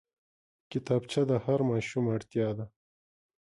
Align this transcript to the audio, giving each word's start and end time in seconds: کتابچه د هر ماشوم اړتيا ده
کتابچه 0.71 1.21
د 1.29 1.31
هر 1.45 1.59
ماشوم 1.69 2.05
اړتيا 2.15 2.49
ده 2.57 2.65